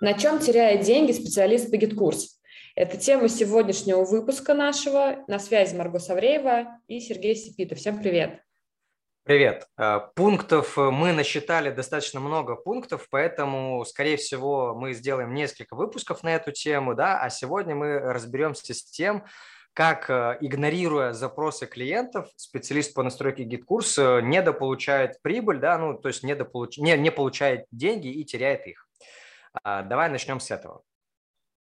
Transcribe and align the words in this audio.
На 0.00 0.14
чем 0.14 0.38
теряет 0.38 0.80
деньги 0.80 1.12
специалист 1.12 1.70
по 1.70 1.76
GetCourse? 1.76 2.40
Это 2.74 2.96
тема 2.96 3.28
сегодняшнего 3.28 4.02
выпуска 4.02 4.54
нашего. 4.54 5.16
На 5.28 5.38
связи 5.38 5.76
Марго 5.76 5.98
Савреева 5.98 6.78
и 6.88 7.00
Сергей 7.00 7.36
Сипитов. 7.36 7.76
Всем 7.76 8.00
привет. 8.00 8.40
Привет. 9.24 9.66
Э, 9.76 10.00
пунктов 10.16 10.78
мы 10.78 11.12
насчитали 11.12 11.70
достаточно 11.70 12.18
много 12.18 12.56
пунктов, 12.56 13.08
поэтому, 13.10 13.84
скорее 13.84 14.16
всего, 14.16 14.74
мы 14.74 14.94
сделаем 14.94 15.34
несколько 15.34 15.76
выпусков 15.76 16.22
на 16.22 16.34
эту 16.34 16.50
тему, 16.50 16.94
да, 16.94 17.20
а 17.20 17.28
сегодня 17.28 17.74
мы 17.74 17.98
разберемся 17.98 18.72
с 18.72 18.82
тем, 18.82 19.24
как, 19.74 20.08
э, 20.08 20.38
игнорируя 20.40 21.12
запросы 21.12 21.66
клиентов, 21.66 22.30
специалист 22.36 22.94
по 22.94 23.02
настройке 23.02 23.44
GetCourse 23.44 24.14
а 24.14 24.22
недополучает 24.22 25.20
прибыль, 25.20 25.58
да, 25.58 25.76
ну, 25.76 25.98
то 25.98 26.08
есть 26.08 26.22
недополуч... 26.22 26.78
не, 26.78 26.96
не 26.96 27.12
получает 27.12 27.66
деньги 27.70 28.08
и 28.08 28.24
теряет 28.24 28.66
их. 28.66 28.86
А, 29.62 29.82
давай 29.82 30.08
начнем 30.08 30.40
с 30.40 30.50
этого. 30.50 30.82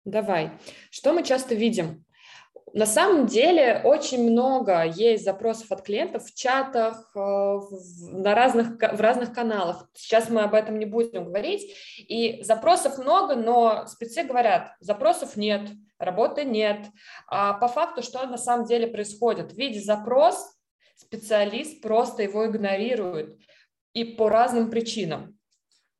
Давай. 0.06 0.52
Что 0.90 1.14
мы 1.14 1.24
часто 1.24 1.56
видим? 1.56 2.06
На 2.74 2.86
самом 2.86 3.28
деле 3.28 3.82
очень 3.84 4.32
много 4.32 4.86
есть 4.86 5.26
запросов 5.26 5.72
от 5.72 5.82
клиентов 5.82 6.26
в 6.26 6.34
чатах, 6.34 7.12
э, 7.16 7.60
на 8.14 8.34
разных, 8.34 8.78
в 8.78 9.02
разных 9.02 9.34
каналах. 9.34 9.90
Сейчас 9.94 10.30
мы 10.30 10.42
об 10.42 10.54
этом 10.54 10.80
не 10.80 10.86
будем 10.86 11.26
говорить. 11.26 11.76
И 11.98 12.42
запросов 12.44 12.98
много, 12.98 13.36
но 13.36 13.88
спецы 13.88 14.24
говорят, 14.24 14.72
запросов 14.80 15.36
нет, 15.36 15.70
работы 16.00 16.46
нет. 16.46 16.88
А 17.28 17.54
по 17.54 17.68
факту 17.68 18.04
что 18.04 18.26
на 18.26 18.38
самом 18.38 18.66
деле 18.66 18.88
происходит? 18.88 19.54
Видя 19.54 19.82
запрос, 19.82 20.58
специалист 20.96 21.82
просто 21.82 22.24
его 22.24 22.46
игнорирует 22.46 23.38
и 23.94 24.06
по 24.06 24.30
разным 24.30 24.70
причинам. 24.70 25.38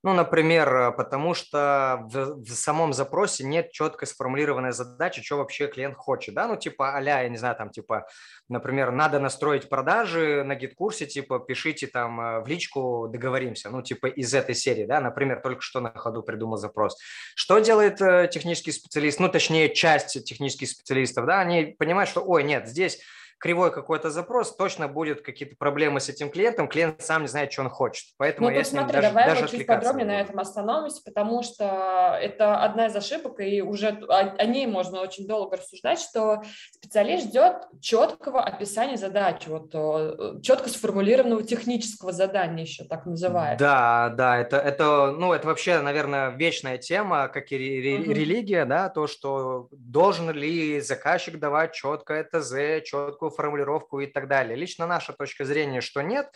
Ну, 0.04 0.14
например, 0.14 0.76
э, 0.76 0.92
потому 0.92 1.36
что 1.36 2.08
в, 2.12 2.44
в 2.44 2.50
самом 2.50 2.92
запросе 2.92 3.44
нет 3.44 3.72
четко 3.72 4.08
сформулированной 4.08 4.72
задачи, 4.72 5.22
что 5.22 5.38
вообще 5.38 5.68
клиент 5.68 5.96
хочет, 5.96 6.34
да, 6.34 6.48
ну, 6.48 6.58
типа, 6.58 6.96
аля, 6.96 7.22
я 7.22 7.30
не 7.30 7.38
знаю, 7.38 7.56
там, 7.56 7.70
типа, 7.70 8.08
например, 8.50 8.92
надо 8.92 9.20
настроить 9.20 9.70
продажи 9.70 10.44
на 10.44 10.56
гид-курсе, 10.56 11.06
типа, 11.06 11.38
пишите 11.40 11.86
там 11.86 12.20
э, 12.20 12.40
в 12.42 12.48
личку, 12.48 13.10
договоримся, 13.12 13.70
ну, 13.70 13.84
типа, 13.84 14.08
из 14.08 14.34
этой 14.34 14.56
серии, 14.56 14.86
да, 14.86 15.00
например, 15.02 15.40
только 15.40 15.62
что 15.62 15.82
на 15.82 15.92
ходу 15.94 16.24
придумал 16.24 16.58
запрос. 16.58 16.98
Что 17.36 17.60
делает 17.60 18.02
э, 18.02 18.28
технический 18.32 18.72
специалист, 18.72 19.20
ну, 19.20 19.30
точнее, 19.30 19.72
часть 19.72 20.24
технических 20.24 20.70
специалистов, 20.70 21.28
да, 21.28 21.42
они 21.42 21.76
понимают, 21.78 22.10
что, 22.10 22.22
ой, 22.22 22.44
нет, 22.44 22.68
здесь 22.68 23.00
кривой 23.42 23.72
какой-то 23.72 24.12
запрос, 24.12 24.56
точно 24.56 24.88
будет 24.88 25.22
какие-то 25.22 25.56
проблемы 25.56 26.00
с 26.00 26.08
этим 26.10 26.30
клиентом, 26.30 26.68
клиент 26.68 27.02
сам 27.02 27.24
не 27.24 27.28
знает, 27.28 27.52
что 27.52 27.64
он 27.64 27.70
хочет. 27.70 28.06
Поэтому 28.18 28.50
ну, 28.50 28.56
я 28.56 28.64
смотри, 28.64 28.94
даже, 28.94 29.08
давай 29.08 29.26
даже 29.26 29.48
чуть 29.50 29.66
подробнее 29.66 30.06
на 30.06 30.22
этом 30.22 30.40
остановимся, 30.40 31.02
потому 31.04 31.42
что 31.42 32.18
это 32.22 32.64
одна 32.64 32.86
из 32.86 32.96
ошибок, 32.96 33.40
и 33.40 33.62
уже 33.62 34.00
о, 34.08 34.46
ней 34.46 34.68
можно 34.68 35.02
очень 35.02 35.28
долго 35.28 35.58
рассуждать, 35.58 36.00
что 36.00 36.44
специалист 36.72 37.30
ждет 37.30 37.64
четкого 37.82 38.44
описания 38.44 38.98
задачи, 38.98 39.50
вот 39.50 39.72
э, 39.74 40.40
четко 40.44 40.70
сформулированного 40.70 41.42
технического 41.42 42.12
задания 42.12 42.64
еще 42.64 42.84
так 42.84 43.08
называют. 43.08 43.60
Да, 43.60 44.14
да, 44.16 44.38
это, 44.38 44.58
это, 44.58 45.16
ну, 45.18 45.34
это 45.34 45.48
вообще, 45.48 45.80
наверное, 45.80 46.30
вечная 46.30 46.78
тема, 46.78 47.28
как 47.28 47.52
и 47.52 47.56
угу. 47.56 48.12
религия, 48.12 48.66
да, 48.66 48.90
то, 48.90 49.08
что 49.08 49.68
должен 49.72 50.30
ли 50.30 50.80
заказчик 50.80 51.40
давать 51.40 51.74
четкое 51.74 52.24
ТЗ, 52.24 52.86
четкую 52.86 53.31
формулировку 53.32 54.00
и 54.00 54.08
так 54.08 54.28
далее. 54.28 54.56
Лично 54.56 54.86
наша 54.86 55.14
точка 55.14 55.46
зрения, 55.46 55.82
что 55.82 56.02
нет, 56.02 56.28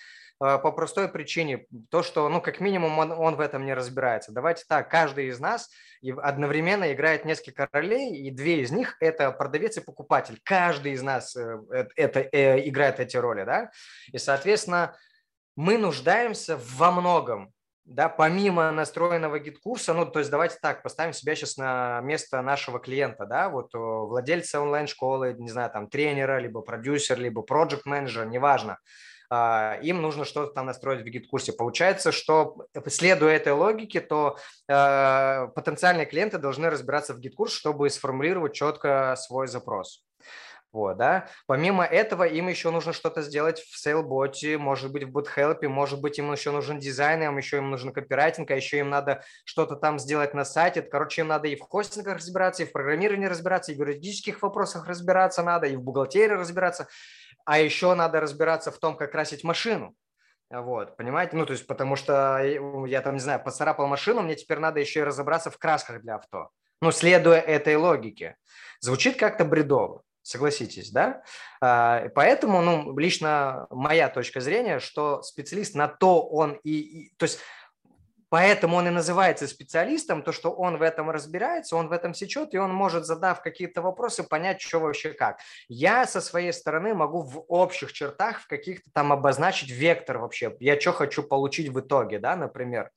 э, 0.44 0.58
по 0.58 0.72
простой 0.72 1.08
причине, 1.08 1.66
то, 1.90 2.04
что, 2.04 2.28
ну, 2.30 2.42
как 2.42 2.60
минимум, 2.60 2.98
он, 2.98 3.12
он 3.12 3.36
в 3.36 3.40
этом 3.40 3.66
не 3.66 3.74
разбирается. 3.74 4.32
Давайте 4.32 4.64
так, 4.68 4.90
каждый 4.90 5.28
из 5.28 5.40
нас 5.40 5.70
одновременно 6.18 6.92
играет 6.94 7.26
несколько 7.26 7.68
ролей, 7.72 8.16
и 8.16 8.32
две 8.32 8.62
из 8.62 8.72
них– 8.72 8.98
это 9.00 9.32
продавец 9.32 9.78
и 9.78 9.82
покупатель. 9.82 10.40
Каждый 10.44 10.94
из 10.94 11.02
нас 11.02 11.36
э, 11.36 11.58
это, 11.96 12.20
это, 12.20 12.70
играет 12.70 13.00
эти 13.00 13.18
роли, 13.18 13.44
да, 13.44 13.72
и, 14.12 14.18
соответственно, 14.18 14.96
мы 15.56 15.78
нуждаемся 15.78 16.58
во 16.58 16.92
многом 16.92 17.55
да, 17.86 18.10
помимо 18.10 18.72
настроенного 18.72 19.40
GetCourse 19.40 19.84
а, 19.84 19.94
ну, 19.94 20.06
то 20.06 20.20
есть 20.20 20.32
давайте 20.32 20.58
так, 20.62 20.82
поставим 20.82 21.14
себя 21.14 21.36
сейчас 21.36 21.58
на 21.58 22.02
место 22.02 22.42
нашего 22.42 22.80
клиента, 22.80 23.26
да, 23.26 23.50
вот 23.50 23.70
владельца 23.74 24.60
онлайн-школы, 24.60 25.36
не 25.38 25.50
знаю, 25.50 25.70
там, 25.70 25.88
тренера, 25.88 26.40
либо 26.40 26.62
продюсер, 26.62 27.20
либо 27.20 27.44
проект-менеджер, 27.44 28.26
неважно, 28.26 28.80
а, 29.30 29.78
им 29.82 30.02
нужно 30.02 30.26
что-то 30.26 30.54
там 30.54 30.68
настроить 30.68 31.02
в 31.02 31.06
GetCourse 31.06 31.45
е. 31.45 31.54
Получается, 31.54 32.12
что 32.12 32.66
следуя 32.88 33.36
этой 33.36 33.54
логике, 33.54 34.00
то 34.00 34.38
э, 34.68 35.48
потенциальные 35.56 36.06
клиенты 36.06 36.38
должны 36.38 36.70
разбираться 36.70 37.14
в 37.14 37.20
GetCourse 37.20 37.51
е, 37.51 37.58
чтобы 37.58 37.90
сформулировать 37.90 38.54
четко 38.54 39.16
свой 39.18 39.48
запрос. 39.48 40.05
Вот, 40.76 40.98
да. 40.98 41.30
Помимо 41.48 41.86
этого, 41.86 42.24
им 42.28 42.50
еще 42.50 42.70
нужно 42.70 42.92
что-то 42.92 43.22
сделать 43.22 43.62
в 43.62 43.80
Salebot 43.80 44.41
е, 44.41 44.58
может 44.58 44.92
быть, 44.92 45.04
в 45.04 45.18
BotHelp, 45.18 45.66
может 45.70 46.02
быть, 46.02 46.20
им 46.20 46.34
еще 46.34 46.52
нужен 46.52 46.80
дизайн, 46.80 47.24
им 47.24 47.38
еще 47.38 47.58
им 47.58 47.72
нужен 47.72 47.94
копирайтинг, 47.94 48.52
а 48.52 48.56
еще 48.56 48.80
им 48.80 48.90
надо 48.90 49.24
что-то 49.46 49.78
там 49.78 50.00
сделать 50.00 50.34
на 50.34 50.44
сайте. 50.44 50.82
Короче, 50.82 51.22
им 51.22 51.30
надо 51.30 51.48
и 51.48 51.56
в 51.56 51.62
хостингах 51.62 52.16
разбираться, 52.16 52.64
и 52.64 52.66
в 52.66 52.74
программировании 52.74 53.28
разбираться, 53.28 53.72
и 53.72 53.76
в 53.76 53.80
юридических 53.80 54.42
вопросах 54.42 54.86
разбираться 54.90 55.44
надо, 55.44 55.68
и 55.68 55.78
в 55.78 55.82
бухгалтерии 55.82 56.34
разбираться. 56.34 56.90
А 57.46 57.58
еще 57.58 57.94
надо 57.94 58.20
разбираться 58.20 58.70
в 58.70 58.78
том, 58.78 58.98
как 58.98 59.14
красить 59.14 59.46
машину. 59.46 59.96
Вот, 60.50 60.98
понимаете? 60.98 61.38
Ну, 61.38 61.46
то 61.46 61.54
есть, 61.54 61.66
потому 61.68 61.96
что 61.96 62.42
я 62.86 63.00
там, 63.02 63.14
не 63.14 63.22
знаю, 63.22 63.42
поцарапал 63.42 63.88
машину, 63.88 64.24
мне 64.24 64.36
теперь 64.36 64.60
надо 64.60 64.82
еще 64.82 65.00
и 65.00 65.04
разобраться 65.04 65.50
в 65.50 65.58
красках 65.58 66.02
для 66.02 66.16
авто. 66.16 66.50
Ну, 66.82 66.92
следуя 66.92 67.40
этой 67.40 67.78
логике. 67.78 68.36
Звучит 68.82 69.16
как-то 69.18 69.46
бредово. 69.46 70.02
Согласитесь, 70.26 70.90
да? 70.90 71.22
А, 71.62 72.10
поэтому, 72.16 72.60
ну, 72.60 72.98
лично 72.98 73.68
моя 73.70 74.10
точка 74.10 74.42
зрения, 74.42 74.80
что 74.80 75.22
специалист 75.22 75.76
на 75.76 75.88
то 75.88 76.28
он 76.28 76.54
и, 76.64 76.72
и 76.72 77.14
то 77.18 77.26
есть 77.26 77.40
Поэтому 78.30 78.78
он 78.78 78.88
и 78.88 78.90
называется 78.90 79.48
специалистом, 79.48 80.24
то, 80.24 80.32
что 80.32 80.50
он 80.50 80.78
в 80.78 80.82
этом 80.82 81.12
разбирается, 81.12 81.76
он 81.76 81.90
в 81.90 81.92
этом 81.92 82.16
сечет, 82.16 82.56
и 82.56 82.58
он 82.58 82.74
может, 82.74 83.06
задав 83.06 83.44
какие-то 83.44 83.84
вопросы, 83.84 84.24
понять, 84.24 84.60
что 84.60 84.80
вообще 84.80 85.14
как. 85.14 85.38
Я 85.70 86.08
со 86.08 86.20
своей 86.22 86.52
стороны 86.52 86.96
могу 86.96 87.22
в 87.22 87.46
общих 87.48 87.94
чертах, 87.94 88.42
в 88.42 88.48
каких-то 88.48 88.90
там 88.92 89.14
обозначить 89.14 89.70
вектор 89.70 90.18
вообще, 90.18 90.58
я 90.60 90.82
что 90.82 90.92
хочу 90.92 91.22
получить 91.22 91.70
в 91.70 91.80
итоге, 91.80 92.18
да, 92.18 92.36
например. 92.36 92.90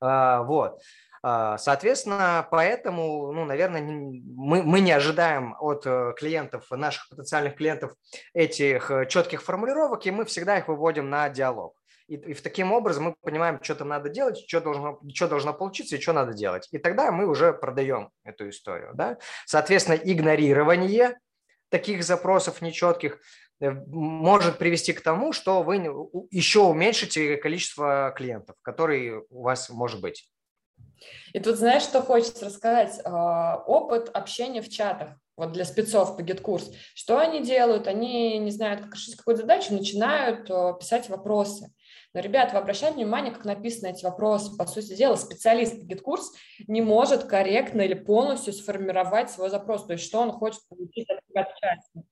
А, 0.00 0.42
вот. 0.42 0.82
А, 1.26 1.56
соответственно, 1.56 2.46
поэтому, 2.50 3.32
ну, 3.32 3.46
наверное, 3.46 3.80
мы, 3.80 4.62
мы 4.62 4.80
не 4.80 4.92
ожидаем 4.92 5.56
от 5.58 5.86
э, 5.86 6.12
клиентов, 6.18 6.70
наших 6.70 7.08
потенциальных 7.08 7.56
клиентов 7.56 7.94
этих 8.34 8.90
э, 8.90 9.06
четких 9.06 9.42
формулировок, 9.42 10.04
и 10.04 10.10
мы 10.10 10.26
всегда 10.26 10.58
их 10.58 10.68
выводим 10.68 11.08
на 11.08 11.30
диалог. 11.30 11.80
И, 12.08 12.16
и 12.16 12.34
таким 12.34 12.72
образом 12.72 13.04
мы 13.04 13.14
понимаем, 13.22 13.58
что 13.62 13.74
там 13.74 13.88
надо 13.88 14.10
делать, 14.10 14.36
что 14.46 14.60
должно, 14.60 15.00
что 15.14 15.26
должно 15.26 15.54
получиться 15.54 15.96
и 15.96 16.00
что 16.00 16.12
надо 16.12 16.34
делать. 16.34 16.68
И 16.72 16.76
тогда 16.76 17.10
мы 17.10 17.26
уже 17.26 17.54
продаем 17.54 18.10
эту 18.22 18.50
историю. 18.50 18.90
Да? 18.92 19.16
Соответственно, 19.46 19.94
игнорирование 19.94 21.18
таких 21.70 22.04
запросов 22.04 22.60
нечетких 22.60 23.18
э, 23.60 23.70
может 23.70 24.58
привести 24.58 24.92
к 24.92 25.00
тому, 25.00 25.32
что 25.32 25.62
вы 25.62 25.76
еще 26.30 26.64
уменьшите 26.64 27.38
количество 27.38 28.12
клиентов, 28.14 28.56
которые 28.60 29.24
у 29.30 29.42
вас 29.42 29.70
может 29.70 30.02
быть. 30.02 30.28
И 31.32 31.40
тут 31.40 31.56
знаешь, 31.56 31.82
что 31.82 32.02
хочется 32.02 32.46
рассказать? 32.46 33.00
А, 33.04 33.56
опыт 33.66 34.10
общения 34.12 34.62
в 34.62 34.68
чатах 34.68 35.10
вот 35.36 35.52
для 35.52 35.64
спецов 35.64 36.16
по 36.16 36.22
GetCourse. 36.22 36.70
Что 36.94 37.18
они 37.18 37.42
делают? 37.42 37.88
Они 37.88 38.38
не 38.38 38.50
знают, 38.50 38.82
как 38.82 38.94
решить 38.94 39.16
какую-то 39.16 39.42
задачу, 39.42 39.74
начинают 39.74 40.50
а, 40.50 40.74
писать 40.74 41.08
вопросы. 41.08 41.72
Но, 42.14 42.20
ребят, 42.20 42.52
вы 42.52 42.58
обращайте 42.58 42.94
внимание, 42.94 43.32
как 43.32 43.44
написаны 43.44 43.90
эти 43.90 44.04
вопросы. 44.04 44.56
По 44.56 44.66
сути 44.66 44.94
дела, 44.94 45.16
специалист 45.16 45.74
GetCourse 45.74 46.32
не 46.68 46.80
может 46.80 47.24
корректно 47.24 47.82
или 47.82 47.94
полностью 47.94 48.52
сформировать 48.52 49.32
свой 49.32 49.50
запрос. 49.50 49.84
То 49.86 49.94
есть, 49.94 50.04
что 50.04 50.20
он 50.20 50.30
хочет 50.30 50.60
получить 50.68 51.08
от 51.10 51.18
тебя. 51.26 51.48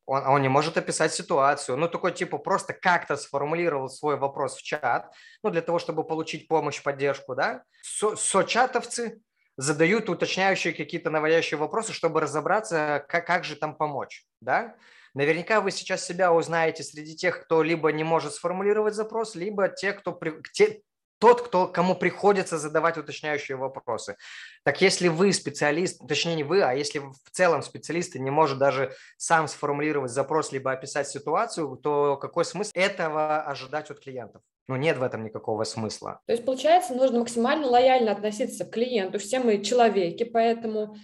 Он, 0.06 0.27
он 0.27 0.43
не 0.43 0.49
может 0.49 0.77
описать 0.77 1.15
ситуацию. 1.15 1.79
Ну, 1.79 1.88
такой 1.88 2.12
типа 2.12 2.38
просто 2.38 2.73
как-то 2.73 3.17
сформулировал 3.17 3.88
свой 3.88 4.17
вопрос 4.17 4.56
в 4.56 4.62
чат, 4.62 5.12
ну, 5.44 5.50
для 5.50 5.62
того, 5.62 5.79
чтобы 5.79 6.03
получить 6.03 6.49
помощь, 6.49 6.82
поддержку, 6.82 7.37
да. 7.37 7.62
Со 7.82 8.17
сочатовцы 8.17 9.23
задают 9.56 10.09
уточняющие 10.09 10.73
какие-то 10.73 11.11
наводящие 11.11 11.59
вопросы, 11.59 11.93
чтобы 11.93 12.21
разобраться, 12.21 13.05
как, 13.09 13.25
как 13.25 13.44
же 13.44 13.55
там 13.55 13.77
помочь, 13.77 14.25
да. 14.41 14.75
Наверняка 15.14 15.61
вы 15.61 15.70
сейчас 15.70 16.05
себя 16.05 16.32
узнаете 16.32 16.82
среди 16.82 17.14
тех, 17.14 17.43
кто 17.44 17.62
либо 17.62 17.93
не 17.93 18.05
может 18.05 18.32
сформулировать 18.32 18.94
запрос, 18.94 19.35
либо 19.35 19.69
те, 19.69 19.93
кто, 19.93 20.19
те, 20.53 20.81
тот, 21.19 21.43
кто, 21.43 21.69
кому 21.69 21.94
приходится 21.94 22.59
задавать 22.59 22.97
уточняющие 22.97 23.56
вопросы. 23.56 24.17
Так 24.64 24.81
если 24.81 25.09
вы 25.09 25.32
специалист, 25.32 26.00
точнее 26.09 26.35
не 26.35 26.44
вы, 26.44 26.62
а 26.62 26.73
если 26.73 26.99
в 26.99 27.31
целом 27.31 27.62
специалист 27.62 28.14
не 28.17 28.31
может 28.31 28.59
даже 28.59 28.94
сам 29.19 29.47
сформулировать 29.49 30.11
запрос, 30.11 30.50
либо 30.50 30.73
описать 30.73 31.09
ситуацию, 31.09 31.76
то 31.76 32.17
какой 32.17 32.44
смысл 32.44 32.73
этого 32.75 33.43
ожидать 33.43 33.91
от 33.91 34.00
клиентов? 34.00 34.43
Ну, 34.69 34.76
нет 34.76 34.97
в 34.99 35.03
этом 35.03 35.25
никакого 35.25 35.64
смысла. 35.64 36.20
То 36.26 36.32
есть, 36.32 36.44
получается, 36.44 36.94
нужно 36.94 37.19
максимально 37.19 37.67
лояльно 37.67 38.12
относиться 38.12 38.64
к 38.64 38.70
клиенту. 38.70 39.19
Все 39.19 39.41
мы 39.41 39.62
человеки, 39.62 40.23
поэтому 40.25 40.97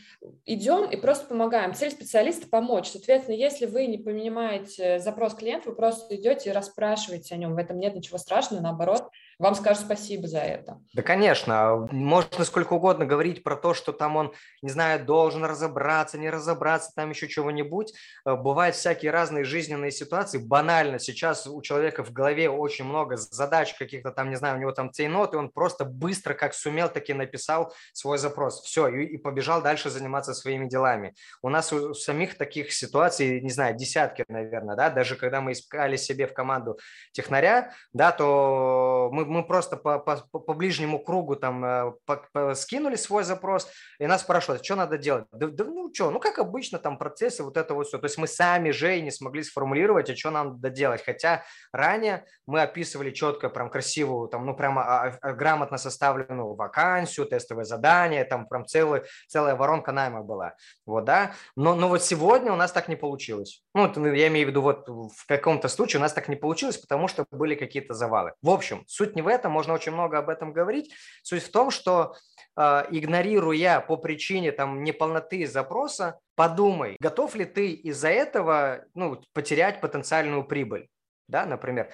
идем 0.44 0.88
и 0.90 0.96
просто 0.96 1.26
помогаем. 1.26 1.75
Цель 1.75 1.90
специалиста– 1.90 2.46
помочь. 2.50 2.88
Соответственно, 2.88 3.34
если 3.34 3.66
вы 3.66 3.87
не 3.87 3.99
понимаете 3.99 5.00
запрос 5.00 5.34
клиента, 5.34 5.70
вы 5.70 5.76
просто 5.76 6.14
идете 6.16 6.50
и 6.50 6.52
расспрашиваете 6.52 7.34
о 7.34 7.38
нем. 7.38 7.55
В 7.55 7.58
этом 7.58 7.78
нет 7.78 7.94
ничего 7.94 8.19
страшного, 8.19 8.62
наоборот– 8.62 9.10
вам 9.38 9.55
скажут 9.55 9.85
спасибо 9.85 10.26
за 10.26 10.40
это. 10.40 10.81
Да, 10.94 11.02
конечно. 11.02 11.87
Можно 11.93 12.44
сколько 12.44 12.73
угодно 12.73 13.06
говорить 13.06 13.44
про 13.44 13.55
то, 13.55 13.73
что 13.73 13.93
там 13.93 14.17
он, 14.17 14.32
не 14.62 14.70
знаю, 14.70 15.05
должен 15.05 15.44
разобраться, 15.44 16.19
не 16.19 16.29
разобраться, 16.29 16.90
там 16.96 17.11
еще 17.11 17.29
чего-нибудь. 17.29 17.94
Э, 18.26 18.35
бывают 18.35 18.75
всякие 18.75 19.12
разные 19.12 19.44
жизненные 19.44 19.93
ситуации. 19.93 20.38
Банально 20.38 20.99
сейчас 20.99 21.46
у 21.46 21.62
человека 21.62 22.02
в 22.02 22.12
голове 22.12 22.50
очень 22.50 22.85
много 22.85 23.17
задач 23.17 23.75
каких-то 23.75 24.11
там, 24.11 24.31
не 24.31 24.37
знаю, 24.37 24.56
у 24.56 24.61
него 24.61 24.73
там 24.73 24.93
цейнот, 24.93 25.35
и 25.35 25.37
он 25.37 25.50
просто 25.50 25.85
быстро, 25.85 26.35
как 26.35 26.52
сумел, 26.52 26.88
таки 26.88 27.14
написал 27.14 27.73
свой 27.93 28.19
запрос. 28.19 28.62
Все, 28.62 28.88
и, 28.88 29.05
и 29.05 29.19
побежал 29.19 29.62
дальше 29.62 29.88
заниматься 29.88 30.35
своими 30.35 30.69
делами. 30.69 31.14
У 31.43 31.49
нас 31.49 31.73
у 31.73 31.94
самих 31.94 32.37
таких 32.37 32.73
ситуаций, 32.73 33.40
не 33.40 33.50
знаю, 33.50 33.76
десятки, 33.76 34.25
наверное, 34.26 34.75
да, 34.75 34.90
даже 34.90 35.14
когда 35.14 35.40
мы 35.40 35.52
искали 35.52 35.96
себе 35.96 36.26
в 36.26 36.35
команду 36.35 36.76
технаря, 37.12 37.73
да, 37.93 38.11
то 38.11 39.11
мы 39.12 39.27
мы 39.28 39.44
просто 39.44 39.76
по, 39.76 39.98
по, 39.98 40.16
по 40.16 40.54
ближнему 40.54 40.98
кругу 40.98 41.36
там 41.36 41.64
э, 41.64 41.92
по, 42.06 42.16
по, 42.32 42.54
скинули 42.54 42.96
свой 42.96 43.25
запрос, 43.25 43.69
и 43.98 44.06
нас 44.06 44.22
спрашивают, 44.22 44.64
что 44.64 44.76
надо 44.76 44.98
делать? 44.98 45.26
Да, 45.32 45.48
да 45.48 45.64
ну 45.64 45.90
что, 45.92 46.10
ну 46.10 46.20
как 46.20 46.38
обычно 46.38 46.78
там 46.78 46.98
процессы, 46.98 47.42
вот 47.42 47.56
это 47.56 47.75
вот 47.75 47.86
все. 47.86 47.98
То 47.98 48.06
есть 48.06 48.19
мы 48.19 48.26
сами 48.26 48.70
же 48.70 48.98
и 48.98 49.02
не 49.02 49.10
смогли 49.10 49.42
сформулировать, 49.42 50.10
а 50.10 50.16
что 50.16 50.30
нам 50.30 50.48
надо 50.54 50.70
делать. 50.70 51.02
Хотя 51.04 51.44
ранее 51.72 52.25
мы 52.46 52.62
описывали 52.62 53.10
четко, 53.10 53.48
прям 53.48 53.70
красивую, 53.70 54.28
там, 54.28 54.46
ну 54.46 54.54
прямо 54.54 54.82
а, 54.82 55.19
а, 55.20 55.32
грамотно 55.32 55.78
составленную 55.78 56.54
вакансию, 56.54 57.26
тестовое 57.26 57.64
задание, 57.64 58.25
там 58.25 58.48
прям 58.48 58.66
целый, 58.66 59.02
целая 59.28 59.54
воронка 59.54 59.92
найма 59.92 60.22
была. 60.22 60.54
Вот, 60.86 61.04
да. 61.04 61.32
Но, 61.56 61.75
но 61.75 61.88
вот 61.88 62.02
сегодня 62.02 62.52
у 62.52 62.56
нас 62.56 62.72
так 62.72 62.88
не 62.88 62.96
получилось. 62.96 63.62
Ну, 63.75 63.92
я 64.06 64.28
имею 64.28 64.46
в 64.46 64.50
виду, 64.50 64.62
вот 64.62 64.88
в 64.88 65.26
каком-то 65.26 65.69
случае 65.69 65.98
у 65.98 66.02
нас 66.02 66.12
так 66.12 66.28
не 66.28 66.36
получилось, 66.36 66.78
потому 66.78 67.08
что 67.08 67.26
были 67.30 67.54
какие-то 67.54 67.94
завалы. 67.94 68.32
В 68.42 68.50
общем, 68.50 68.84
суть 68.86 69.16
не 69.19 69.23
в 69.23 69.26
этом, 69.26 69.50
можно 69.50 69.75
очень 69.75 69.93
много 69.93 70.19
об 70.19 70.29
этом 70.29 70.53
говорить. 70.53 70.94
Суть 71.23 71.43
в 71.43 71.50
том, 71.50 71.73
что 71.73 72.15
э, 72.56 72.85
игнорируя 72.91 73.81
по 73.81 73.97
причине 73.97 74.53
там 74.53 74.85
неполноты 74.85 75.44
запроса, 75.44 76.20
подумай, 76.37 76.97
готов 77.00 77.35
ли 77.35 77.44
ты 77.44 77.73
из-за 77.73 78.11
этого 78.11 78.85
ну, 78.94 79.20
потерять 79.32 79.81
потенциальную 79.81 80.44
прибыль, 80.44 80.87
да, 81.26 81.47
например. 81.47 81.91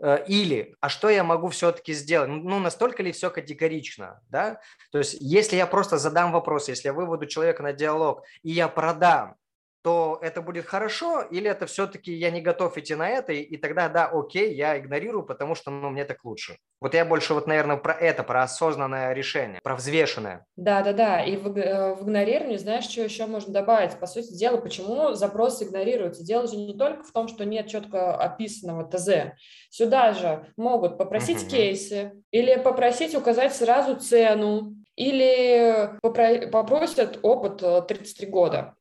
Э, 0.00 0.24
или, 0.28 0.76
а 0.80 0.88
что 0.88 1.08
я 1.08 1.24
могу 1.24 1.48
все-таки 1.48 1.94
сделать? 1.94 2.28
Ну, 2.30 2.60
настолько 2.60 3.02
ли 3.02 3.10
все 3.10 3.28
категорично, 3.28 4.20
да? 4.28 4.60
То 4.92 4.98
есть, 4.98 5.16
если 5.18 5.56
я 5.56 5.66
просто 5.66 5.98
задам 5.98 6.30
вопрос, 6.30 6.68
если 6.68 6.88
я 6.88 6.92
выведу 6.92 7.26
человека 7.26 7.64
на 7.64 7.72
диалог, 7.72 8.22
и 8.44 8.52
я 8.52 8.68
продам, 8.68 9.34
то 9.88 10.18
это 10.20 10.42
будет 10.42 10.66
хорошо, 10.66 11.22
или 11.22 11.48
это 11.48 11.64
все-таки 11.64 12.12
я 12.12 12.30
не 12.30 12.42
готов 12.42 12.76
идти 12.76 12.94
на 12.94 13.08
это, 13.08 13.32
и, 13.32 13.40
и 13.40 13.56
тогда 13.56 13.88
да, 13.88 14.04
окей, 14.04 14.54
я 14.54 14.78
игнорирую, 14.78 15.24
потому 15.24 15.54
что 15.54 15.70
ну, 15.70 15.88
мне 15.88 16.04
так 16.04 16.26
лучше. 16.26 16.58
Вот 16.78 16.92
я 16.92 17.06
больше 17.06 17.32
вот, 17.32 17.46
наверное, 17.46 17.78
про 17.78 17.94
это, 17.94 18.22
про 18.22 18.42
осознанное 18.42 19.14
решение, 19.14 19.60
про 19.62 19.74
взвешенное. 19.76 20.44
Да, 20.56 20.82
да, 20.82 20.92
да. 20.92 21.24
И 21.24 21.38
в, 21.38 21.56
э, 21.56 21.94
в 21.94 22.02
игнорировании, 22.02 22.58
знаешь, 22.58 22.84
что 22.84 23.00
еще 23.00 23.24
можно 23.24 23.50
добавить? 23.50 23.98
По 23.98 24.06
сути 24.06 24.30
дела, 24.36 24.58
почему 24.58 25.14
запросы 25.14 25.64
игнорируются? 25.64 26.22
Дело 26.22 26.46
же 26.46 26.56
не 26.56 26.76
только 26.76 27.04
в 27.04 27.10
том, 27.10 27.26
что 27.26 27.46
нет 27.46 27.68
четко 27.68 28.14
описанного 28.14 28.84
ТЗ. 28.84 29.32
Сюда 29.70 30.12
же 30.12 30.52
могут 30.58 30.98
попросить 30.98 31.44
uh-huh. 31.44 31.50
кейсы 31.50 32.22
или 32.30 32.60
попросить 32.60 33.14
указать 33.14 33.54
сразу 33.54 33.96
цену, 33.96 34.74
или 34.96 35.98
попро- 36.02 36.46
попросят 36.48 37.20
опыт 37.22 37.62
33 37.88 38.26
э, 38.26 38.30
года. 38.30 38.74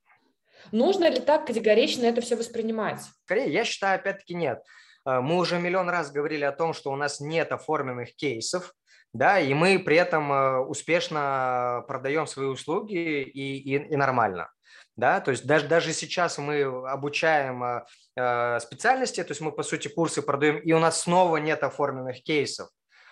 Нужно 0.71 1.09
ли 1.09 1.19
так 1.19 1.47
категорично 1.47 2.05
это 2.05 2.21
все 2.21 2.35
воспринимать? 2.35 3.01
Скорее, 3.25 3.51
я 3.51 3.63
считаю, 3.63 3.95
опять-таки 3.99 4.33
нет. 4.35 4.63
Э, 5.05 5.19
мы 5.19 5.37
уже 5.37 5.59
миллион 5.59 5.89
раз 5.89 6.11
говорили 6.11 6.43
о 6.43 6.51
том, 6.51 6.73
что 6.73 6.91
у 6.91 6.95
нас 6.95 7.19
нет 7.19 7.51
оформленных 7.51 8.15
кейсов, 8.15 8.73
да, 9.13 9.39
и 9.39 9.53
мы 9.53 9.79
при 9.79 9.97
этом 9.97 10.31
э, 10.31 10.59
успешно 10.59 11.83
продаем 11.87 12.27
свои 12.27 12.47
услуги 12.47 13.21
и, 13.23 13.57
и, 13.57 13.75
и 13.75 13.95
нормально. 13.95 14.51
Да, 14.95 15.21
то 15.21 15.31
есть 15.31 15.45
даже, 15.45 15.67
даже 15.67 15.93
сейчас 15.93 16.37
мы 16.39 16.63
обучаем 16.63 17.63
э, 17.63 17.85
э 18.15 18.59
специальности, 18.59 19.23
то 19.23 19.31
есть 19.31 19.41
мы, 19.41 19.51
по 19.51 19.63
сути, 19.63 19.87
курсы 19.87 20.21
продаем, 20.21 20.57
и 20.59 20.73
у 20.73 20.79
нас 20.79 21.01
снова 21.01 21.37
нет 21.37 21.63
оформленных 21.63 22.23
кейсов. 22.23 22.69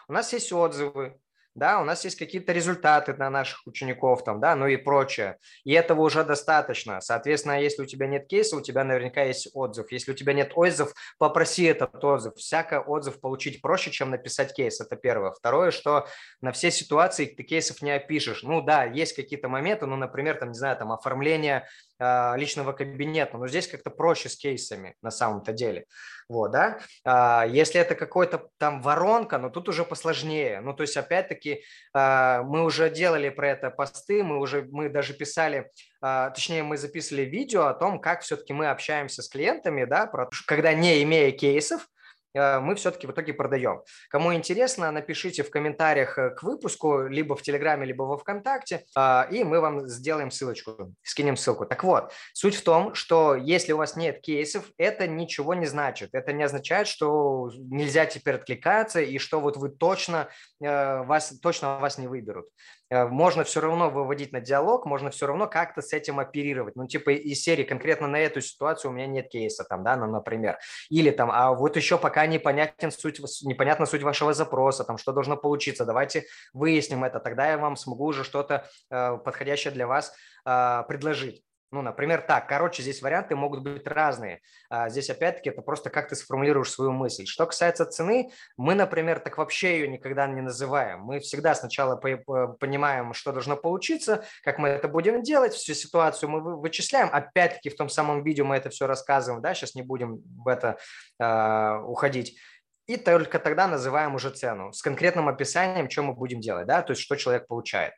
У 0.07 0.13
нас 0.13 0.33
есть 0.33 0.51
отзывы, 0.51 1.17
да, 1.55 1.79
у 1.79 1.85
нас 1.85 2.03
есть 2.03 2.17
какие-то 2.17 2.51
результаты 2.51 3.13
на 3.13 3.29
наших 3.29 3.65
учеников 3.65 4.25
там, 4.25 4.41
да, 4.41 4.55
ну 4.55 4.67
и 4.67 4.75
прочее. 4.75 5.37
И 5.63 5.71
этого 5.71 6.01
уже 6.01 6.25
достаточно. 6.25 6.99
Соответственно, 6.99 7.61
если 7.61 7.83
у 7.83 7.85
тебя 7.85 8.07
нет 8.07 8.27
кейса, 8.27 8.57
у 8.57 8.61
тебя 8.61 8.83
наверняка 8.83 9.23
есть 9.23 9.47
отзыв. 9.53 9.89
Если 9.91 10.11
у 10.11 10.15
тебя 10.15 10.33
нет 10.33 10.51
отзыв, 10.53 10.93
попроси 11.17 11.63
этот 11.63 12.03
отзыв. 12.03 12.35
Всяко 12.35 12.81
отзыв 12.81 13.21
получить 13.21 13.61
проще, 13.61 13.89
чем 13.89 14.09
написать 14.09 14.53
кейс. 14.53 14.81
Это 14.81 14.97
первое. 14.97 15.31
Второе, 15.31 15.71
что 15.71 16.07
на 16.41 16.51
все 16.51 16.71
ситуации 16.71 17.25
ты 17.25 17.43
кейсов 17.43 17.81
не 17.81 17.91
опишешь. 17.91 18.43
Ну 18.43 18.61
да, 18.61 18.83
есть 18.83 19.15
какие-то 19.15 19.47
моменты, 19.47 19.85
ну, 19.85 19.95
например, 19.95 20.35
там, 20.35 20.49
не 20.49 20.57
знаю, 20.57 20.75
там 20.75 20.91
оформление 20.91 21.65
личного 21.99 22.73
кабинета, 22.73 23.37
но 23.37 23.47
здесь 23.47 23.67
как-то 23.67 23.89
проще 23.89 24.29
с 24.29 24.35
кейсами 24.35 24.95
на 25.01 25.11
самом-то 25.11 25.53
деле. 25.53 25.85
Вот, 26.27 26.51
да. 26.51 26.79
А, 27.03 27.45
если 27.47 27.79
это 27.79 27.95
какой-то 27.95 28.49
там 28.57 28.81
воронка, 28.81 29.37
но 29.37 29.49
тут 29.49 29.69
уже 29.69 29.85
посложнее. 29.85 30.59
Ну, 30.61 30.73
то 30.73 30.81
есть, 30.81 30.97
опять-таки, 30.97 31.63
а, 31.93 32.41
мы 32.43 32.63
уже 32.63 32.89
делали 32.89 33.29
про 33.29 33.49
это 33.49 33.69
посты, 33.69 34.23
мы 34.23 34.39
уже, 34.39 34.67
мы 34.71 34.89
даже 34.89 35.13
писали, 35.13 35.69
точнее, 36.01 36.63
мы 36.63 36.77
записывали 36.77 37.23
видео 37.23 37.65
о 37.65 37.73
том, 37.73 37.99
как 37.99 38.21
все-таки 38.21 38.53
мы 38.53 38.67
общаемся 38.67 39.21
с 39.21 39.29
клиентами, 39.29 39.85
да, 39.85 40.05
про, 40.07 40.29
когда 40.47 40.73
не 40.73 41.03
имея 41.03 41.31
кейсов, 41.31 41.87
мы 42.35 42.75
все-таки 42.75 43.07
в 43.07 43.11
итоге 43.11 43.33
продаем. 43.33 43.81
Кому 44.09 44.33
интересно, 44.33 44.91
напишите 44.91 45.43
в 45.43 45.49
комментариях 45.49 46.17
э, 46.17 46.29
к 46.31 46.43
выпуску, 46.43 47.07
либо 47.07 47.35
в 47.35 47.41
Телеграме, 47.41 47.85
либо 47.85 48.03
во 48.03 48.17
Вконтакте, 48.17 48.85
а, 48.95 49.27
и 49.31 49.43
мы 49.43 49.59
вам 49.59 49.87
сделаем 49.87 50.31
ссылочку, 50.31 50.93
скинем 51.03 51.37
ссылку. 51.37 51.65
Так 51.65 51.83
вот, 51.83 52.11
суть 52.33 52.55
в 52.55 52.63
том, 52.63 52.93
что 52.93 53.35
если 53.35 53.73
у 53.73 53.77
вас 53.77 53.95
нет 53.95 54.21
кейсов, 54.21 54.65
это 54.77 55.07
ничего 55.07 55.53
не 55.53 55.65
значит. 55.65 56.09
Это 56.13 56.33
не 56.33 56.43
означает, 56.43 56.87
что 56.87 57.51
нельзя 57.57 58.05
теперь 58.05 58.35
откликаться 58.35 59.01
и 59.01 59.17
что 59.17 59.39
вот 59.39 59.57
вы 59.57 59.69
точно, 59.69 60.29
э, 60.61 61.03
вас, 61.03 61.33
точно 61.41 61.79
вас 61.79 61.97
не 61.97 62.07
выберут. 62.07 62.47
Э, 62.89 63.05
можно 63.05 63.43
все 63.43 63.61
равно 63.61 63.89
выводить 63.89 64.31
на 64.31 64.41
диалог, 64.41 64.85
можно 64.85 65.09
все 65.09 65.27
равно 65.27 65.47
как-то 65.47 65.81
с 65.81 65.93
этим 65.93 66.19
оперировать. 66.19 66.75
Ну, 66.75 66.87
типа 66.87 67.11
из 67.11 67.41
серии 67.41 67.63
конкретно 67.63 68.07
на 68.07 68.17
эту 68.17 68.41
ситуацию 68.41 68.91
у 68.91 68.93
меня 68.93 69.07
нет 69.07 69.29
кейса, 69.29 69.63
там, 69.63 69.83
да, 69.83 69.95
ну, 69.95 70.07
например. 70.07 70.57
Или 70.89 71.11
там, 71.11 71.31
а 71.31 71.53
вот 71.53 71.75
еще 71.75 71.97
пока 71.97 72.25
непонятен 72.27 72.91
суть, 72.91 73.19
непонятна 73.43 73.85
суть 73.85 74.03
вашего 74.03 74.33
запроса, 74.33 74.83
там, 74.83 74.97
что 74.97 75.11
должно 75.11 75.37
получиться, 75.37 75.85
давайте 75.85 76.25
выясним 76.53 77.03
это, 77.03 77.19
тогда 77.19 77.49
я 77.49 77.57
вам 77.57 77.75
смогу 77.75 78.05
уже 78.05 78.23
что-то 78.23 78.67
э, 78.91 79.17
подходящее 79.17 79.73
для 79.73 79.87
вас 79.87 80.13
э, 80.45 80.83
предложить. 80.87 81.43
Ну, 81.75 81.81
например, 81.81 82.21
так. 82.21 82.47
Короче, 82.47 82.81
здесь 82.81 83.01
варианты 83.01 83.35
могут 83.35 83.61
быть 83.61 83.85
разные. 83.85 84.39
А 84.69 84.87
здесь, 84.87 85.09
опять-таки, 85.09 85.49
это 85.49 85.61
просто 85.61 85.89
как 85.89 86.07
ты 86.07 86.15
сформулируешь 86.15 86.71
свою 86.71 86.93
мысль. 86.93 87.25
Что 87.25 87.45
касается 87.45 87.85
цены, 87.85 88.31
мы, 88.55 88.75
например, 88.75 89.19
так 89.19 89.37
вообще 89.37 89.79
ее 89.79 89.89
никогда 89.89 90.25
не 90.25 90.39
называем. 90.39 91.01
Мы 91.01 91.19
всегда 91.19 91.53
сначала 91.53 91.97
понимаем, 91.97 93.13
что 93.13 93.33
должно 93.33 93.57
получиться, 93.57 94.23
как 94.41 94.57
мы 94.57 94.69
это 94.69 94.87
будем 94.87 95.21
делать, 95.21 95.53
всю 95.53 95.73
ситуацию 95.73 96.29
мы 96.29 96.39
вычисляем. 96.61 97.09
Опять-таки, 97.11 97.69
в 97.69 97.75
том 97.75 97.89
самом 97.89 98.23
видео 98.23 98.45
мы 98.45 98.55
это 98.55 98.69
все 98.69 98.87
рассказываем, 98.87 99.41
да, 99.41 99.53
сейчас 99.53 99.75
не 99.75 99.81
будем 99.81 100.21
в 100.45 100.47
это 100.47 100.77
э, 101.19 101.79
уходить 101.83 102.39
и 102.87 102.97
только 102.97 103.39
тогда 103.39 103.67
называем 103.67 104.13
уже 104.13 104.29
цену 104.29 104.71
с 104.71 104.81
конкретным 104.83 105.27
описанием, 105.27 105.89
что 105.89 106.03
мы 106.03 106.13
будем 106.13 106.39
делать, 106.39 106.67
да, 106.67 106.83
то 106.83 106.91
есть 106.91 107.01
что 107.01 107.15
человек 107.15 107.47
получает. 107.47 107.93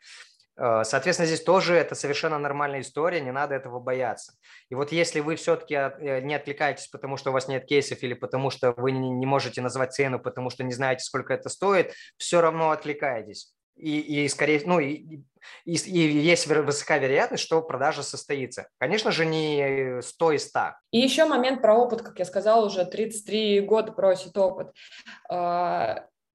Э, 0.57 0.83
соответственно, 0.83 1.27
здесь 1.27 1.43
тоже 1.43 1.75
это 1.75 1.95
совершенно 1.95 2.39
нормальная 2.39 2.81
история, 2.81 3.21
не 3.21 3.31
надо 3.31 3.55
этого 3.55 3.79
бояться. 3.79 4.33
И 4.69 4.75
вот 4.75 4.91
если 4.91 5.19
вы 5.19 5.35
все-таки 5.35 5.75
э, 5.75 6.21
не 6.21 6.35
откликаетесь, 6.35 6.87
потому 6.87 7.17
что 7.17 7.29
у 7.29 7.33
вас 7.33 7.47
нет 7.47 7.65
кейсов 7.65 8.01
или 8.03 8.13
потому 8.13 8.49
что 8.49 8.73
вы 8.73 8.91
не 8.91 9.25
можете 9.25 9.61
назвать 9.61 9.93
цену, 9.93 10.19
потому 10.19 10.49
что 10.49 10.63
не 10.63 10.73
знаете, 10.73 11.03
сколько 11.03 11.33
это 11.33 11.49
стоит, 11.49 11.93
все 12.17 12.41
равно 12.41 12.71
откликаетесь. 12.71 13.53
И, 13.75 14.23
и 14.23 14.27
скорее, 14.27 14.63
ну, 14.65 14.79
и, 14.79 15.21
и, 15.65 15.73
и 15.75 15.99
есть 15.99 16.47
высокая 16.47 16.97
вероятность, 16.97 17.43
что 17.43 17.61
продажа 17.61 18.01
состоится. 18.01 18.69
Конечно 18.79 19.11
же, 19.11 19.23
не 19.23 20.01
100 20.01 20.31
и 20.31 20.37
100. 20.39 20.59
И 20.91 20.97
еще 20.97 21.25
момент 21.25 21.61
про 21.61 21.75
опыт, 21.75 22.01
как 22.01 22.17
я 22.17 22.25
сказала, 22.25 22.65
уже 22.65 22.85
33 22.85 23.61
года 23.61 23.91
просит 23.91 24.35
опыт. 24.35 24.73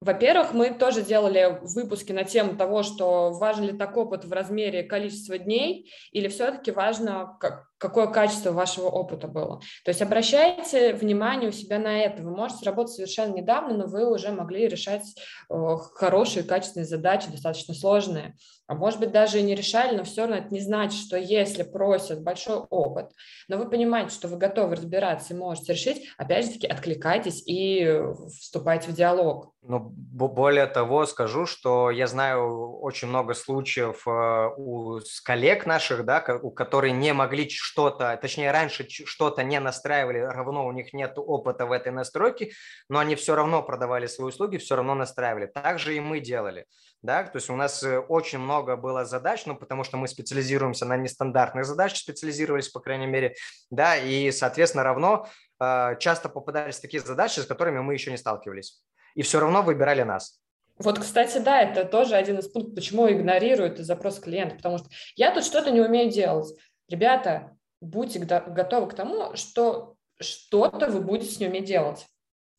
Во-первых, 0.03 0.53
мы 0.53 0.71
тоже 0.71 1.01
делали 1.01 1.59
выпуски 1.61 2.11
на 2.11 2.25
тему 2.25 2.57
того, 2.57 2.83
что 2.83 3.31
важен 3.31 3.63
ли 3.63 3.71
так 3.71 3.95
опыт 3.95 4.25
в 4.25 4.33
размере 4.33 4.83
количества 4.83 5.37
дней, 5.37 5.89
или 6.11 6.27
все-таки 6.27 6.71
важно, 6.71 7.37
как, 7.39 7.67
какое 7.83 8.07
качество 8.07 8.51
вашего 8.51 8.85
опыта 8.85 9.27
было. 9.27 9.59
То 9.83 9.89
есть 9.89 10.01
обращайте 10.01 10.93
внимание 10.93 11.49
у 11.49 11.51
себя 11.51 11.79
на 11.79 11.99
это. 11.99 12.23
Вы 12.23 12.31
можете 12.31 12.65
работать 12.65 12.93
совершенно 12.93 13.33
недавно, 13.33 13.75
но 13.75 13.87
вы 13.87 14.09
уже 14.09 14.31
могли 14.31 14.69
решать 14.69 15.03
э, 15.49 15.55
хорошие, 15.95 16.43
качественные 16.43 16.87
задачи, 16.87 17.29
достаточно 17.29 17.73
сложные. 17.73 18.35
А 18.67 18.75
может 18.75 19.01
быть, 19.01 19.11
даже 19.11 19.39
и 19.39 19.43
не 19.43 19.53
решали, 19.53 19.97
но 19.97 20.05
все 20.05 20.21
равно 20.21 20.37
это 20.37 20.53
не 20.53 20.61
значит, 20.61 20.97
что 20.97 21.17
если 21.17 21.63
просят 21.63 22.23
большой 22.23 22.59
опыт, 22.69 23.11
но 23.49 23.57
вы 23.57 23.69
понимаете, 23.69 24.15
что 24.15 24.29
вы 24.29 24.37
готовы 24.37 24.77
разбираться 24.77 25.33
и 25.33 25.37
можете 25.37 25.73
решить, 25.73 26.07
опять 26.17 26.45
же 26.45 26.53
таки, 26.53 26.67
откликайтесь 26.67 27.43
и 27.45 28.01
вступайте 28.39 28.89
в 28.89 28.95
диалог. 28.95 29.53
Ну, 29.65 29.79
более 29.79 30.65
того, 30.65 31.05
скажу, 31.05 31.45
что 31.45 31.89
я 31.89 32.07
знаю 32.07 32.79
очень 32.79 33.07
много 33.07 33.33
случаев 33.33 34.05
э, 34.05 34.49
у 34.57 34.99
коллег 35.23 35.65
наших, 35.65 36.03
да, 36.03 36.23
у 36.41 36.51
которые 36.51 36.91
не 36.91 37.13
могли 37.13 37.47
что-то, 37.73 38.15
точнее, 38.21 38.51
раньше 38.51 38.87
что-то 38.87 39.43
не 39.43 39.59
настраивали, 39.59 40.19
равно 40.19 40.67
у 40.67 40.71
них 40.71 40.93
нет 40.93 41.13
опыта 41.15 41.65
в 41.65 41.71
этой 41.71 41.91
настройке, 41.91 42.51
но 42.87 42.99
они 42.99 43.15
все 43.15 43.33
равно 43.33 43.63
продавали 43.63 44.05
свои 44.05 44.27
услуги, 44.27 44.57
все 44.57 44.75
равно 44.75 44.93
настраивали. 44.93 45.47
Так 45.47 45.79
же 45.79 45.95
и 45.95 45.99
мы 45.99 46.19
делали. 46.19 46.67
Да, 47.01 47.23
то 47.23 47.37
есть 47.37 47.49
у 47.49 47.55
нас 47.55 47.83
э, 47.83 47.99
очень 47.99 48.39
много 48.39 48.77
было 48.77 49.03
задач, 49.05 49.45
ну, 49.45 49.57
потому 49.57 49.83
что 49.83 49.97
мы 49.97 50.07
специализируемся 50.07 50.85
на 50.85 50.95
нестандартных 50.95 51.65
задачах, 51.65 51.97
специализировались, 51.97 52.69
по 52.69 52.79
крайней 52.79 53.07
мере, 53.07 53.35
да, 53.71 53.97
и, 53.97 54.31
соответственно, 54.31 54.83
равно 54.83 55.27
э, 55.59 55.97
часто 55.99 56.29
попадались 56.29 56.79
такие 56.79 57.01
задачи, 57.01 57.39
с 57.39 57.45
которыми 57.45 57.79
мы 57.79 57.93
еще 57.93 58.11
не 58.11 58.17
сталкивались 58.17 58.83
и 59.15 59.21
все 59.21 59.39
равно 59.39 59.63
выбирали 59.63 60.03
нас. 60.03 60.39
Вот, 60.77 60.99
кстати, 60.99 61.37
да, 61.37 61.61
это 61.61 61.85
тоже 61.85 62.15
один 62.15 62.39
из 62.39 62.47
пунктов, 62.47 62.75
почему 62.75 63.09
игнорируют 63.09 63.77
запрос 63.79 64.19
клиента, 64.19 64.55
потому 64.55 64.79
что 64.79 64.87
я 65.15 65.33
тут 65.33 65.43
что-то 65.43 65.71
не 65.71 65.81
умею 65.81 66.11
делать. 66.11 66.55
Ребята, 66.89 67.55
будьте 67.83 68.19
готовы 68.19 68.87
к 68.89 68.95
тому, 68.95 69.35
что 69.35 69.95
что-то 70.19 70.89
вы 70.89 71.01
будете 71.01 71.31
с 71.31 71.39
ним 71.39 71.51
уметь 71.51 71.65
делать. 71.65 72.07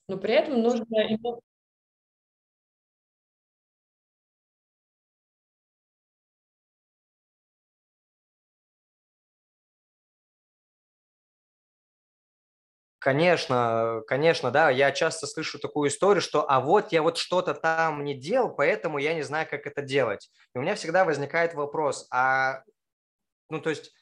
Но 0.09 0.19
при 0.19 0.35
этом 0.35 0.63
нужно 0.63 0.87
Конечно, 12.99 14.01
конечно, 14.07 14.51
да. 14.51 14.71
Я 14.71 14.91
часто 14.91 15.27
слышу 15.27 15.59
такую 15.59 15.91
историю, 15.91 16.23
что 16.23 16.49
а 16.51 16.61
вот 16.61 16.91
я 16.93 17.03
вот 17.03 17.19
что-то 17.19 17.53
там 17.53 18.03
не 18.03 18.15
делал, 18.15 18.51
поэтому 18.55 18.97
я 18.99 19.13
не 19.15 19.23
знаю, 19.23 19.47
как 19.51 19.67
это 19.67 19.83
делать. 19.83 20.31
И 20.55 20.59
у 20.59 20.63
меня 20.63 20.75
всегда 20.75 21.05
возникает 21.05 21.53
вопрос, 21.55 22.07
а, 22.11 22.63
ну, 23.51 23.61
то 23.61 23.71
есть 23.71 23.93